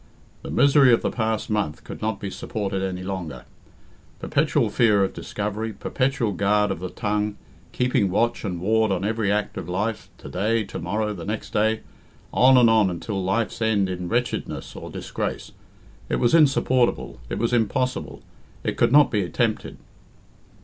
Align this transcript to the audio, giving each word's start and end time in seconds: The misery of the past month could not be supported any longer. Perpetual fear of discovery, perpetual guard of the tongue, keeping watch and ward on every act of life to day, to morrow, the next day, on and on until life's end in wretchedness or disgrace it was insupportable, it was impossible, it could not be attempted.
The 0.41 0.49
misery 0.49 0.91
of 0.93 1.03
the 1.03 1.11
past 1.11 1.47
month 1.47 1.83
could 1.83 2.01
not 2.01 2.19
be 2.19 2.31
supported 2.31 2.81
any 2.81 3.03
longer. 3.03 3.45
Perpetual 4.17 4.71
fear 4.71 5.03
of 5.03 5.13
discovery, 5.13 5.73
perpetual 5.73 6.31
guard 6.31 6.71
of 6.71 6.79
the 6.79 6.89
tongue, 6.89 7.35
keeping 7.71 8.09
watch 8.09 8.43
and 8.43 8.59
ward 8.59 8.91
on 8.91 9.05
every 9.05 9.31
act 9.31 9.57
of 9.57 9.69
life 9.69 10.09
to 10.17 10.27
day, 10.27 10.63
to 10.63 10.79
morrow, 10.79 11.13
the 11.13 11.23
next 11.23 11.53
day, 11.53 11.81
on 12.33 12.57
and 12.57 12.67
on 12.67 12.89
until 12.89 13.23
life's 13.23 13.61
end 13.61 13.89
in 13.89 14.09
wretchedness 14.09 14.75
or 14.75 14.89
disgrace 14.89 15.51
it 16.09 16.15
was 16.15 16.33
insupportable, 16.33 17.19
it 17.29 17.37
was 17.37 17.53
impossible, 17.53 18.23
it 18.63 18.77
could 18.77 18.91
not 18.91 19.11
be 19.11 19.21
attempted. 19.21 19.77